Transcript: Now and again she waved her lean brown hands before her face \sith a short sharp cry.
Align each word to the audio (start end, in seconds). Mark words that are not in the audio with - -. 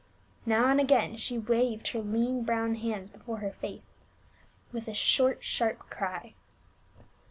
Now 0.47 0.65
and 0.69 0.79
again 0.79 1.15
she 1.17 1.37
waved 1.37 1.89
her 1.89 1.99
lean 1.99 2.43
brown 2.43 2.73
hands 2.73 3.11
before 3.11 3.37
her 3.37 3.51
face 3.51 3.83
\sith 4.73 4.87
a 4.87 4.95
short 4.95 5.43
sharp 5.43 5.77
cry. 5.91 6.33